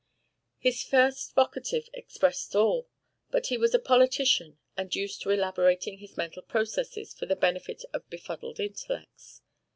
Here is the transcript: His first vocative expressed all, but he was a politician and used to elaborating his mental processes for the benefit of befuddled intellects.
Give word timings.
His 0.57 0.81
first 0.81 1.35
vocative 1.35 1.87
expressed 1.93 2.55
all, 2.55 2.87
but 3.29 3.45
he 3.53 3.57
was 3.59 3.75
a 3.75 3.77
politician 3.77 4.57
and 4.75 4.95
used 4.95 5.21
to 5.21 5.29
elaborating 5.29 5.99
his 5.99 6.17
mental 6.17 6.41
processes 6.41 7.13
for 7.13 7.27
the 7.27 7.35
benefit 7.35 7.85
of 7.93 8.09
befuddled 8.09 8.59
intellects. 8.59 9.43